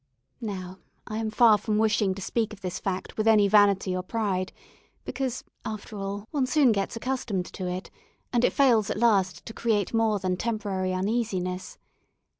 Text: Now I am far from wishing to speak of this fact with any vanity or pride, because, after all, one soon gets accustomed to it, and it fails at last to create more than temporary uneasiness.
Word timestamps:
Now 0.41 0.79
I 1.05 1.17
am 1.19 1.29
far 1.29 1.59
from 1.59 1.77
wishing 1.77 2.15
to 2.15 2.23
speak 2.23 2.53
of 2.53 2.61
this 2.61 2.79
fact 2.79 3.17
with 3.17 3.27
any 3.27 3.47
vanity 3.47 3.95
or 3.95 4.01
pride, 4.01 4.51
because, 5.05 5.43
after 5.63 5.95
all, 5.95 6.27
one 6.31 6.47
soon 6.47 6.71
gets 6.71 6.95
accustomed 6.95 7.45
to 7.53 7.67
it, 7.67 7.91
and 8.33 8.43
it 8.43 8.51
fails 8.51 8.89
at 8.89 8.97
last 8.97 9.45
to 9.45 9.53
create 9.53 9.93
more 9.93 10.17
than 10.17 10.37
temporary 10.37 10.91
uneasiness. 10.91 11.77